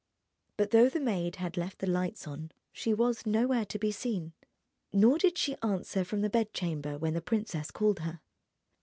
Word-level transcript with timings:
But 0.57 0.71
though 0.71 0.89
the 0.89 0.99
maid 0.99 1.35
had 1.35 1.57
left 1.57 1.77
the 1.77 1.85
lights 1.85 2.27
on, 2.27 2.51
she 2.73 2.91
was 2.91 3.27
nowhere 3.27 3.65
to 3.65 3.77
be 3.77 3.91
seen. 3.91 4.33
Nor 4.91 5.19
did 5.19 5.37
she 5.37 5.57
answer 5.61 6.03
from 6.03 6.21
the 6.21 6.27
bedchamber 6.31 6.97
when 6.97 7.13
the 7.13 7.21
princess 7.21 7.69
called 7.69 7.99
her. 7.99 8.19